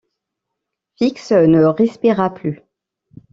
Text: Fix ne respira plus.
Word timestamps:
Fix 0.95 1.29
ne 1.31 1.63
respira 1.63 2.31
plus. 2.33 2.61